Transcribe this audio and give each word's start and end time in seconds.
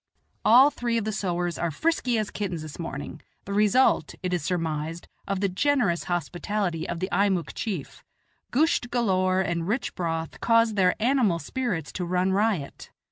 All 0.43 0.71
three 0.71 0.97
of 0.97 1.05
the 1.05 1.11
sowars 1.11 1.59
are 1.61 1.69
frisky 1.69 2.17
as 2.17 2.31
kittens 2.31 2.63
this 2.63 2.79
morning, 2.79 3.21
the 3.45 3.53
result, 3.53 4.15
it 4.23 4.33
is 4.33 4.41
surmised, 4.43 5.07
of 5.27 5.41
the 5.41 5.47
generous 5.47 6.05
hospitality 6.05 6.89
of 6.89 6.99
the 6.99 7.09
Eimuek 7.11 7.53
chief 7.53 8.03
gusht 8.51 8.89
galore 8.89 9.41
and 9.41 9.67
rich 9.67 9.93
broth 9.93 10.39
cause 10.41 10.73
their 10.73 10.95
animal 10.99 11.37
spirits 11.37 11.91
to 11.91 12.03
run 12.05 12.31
riot. 12.33 12.89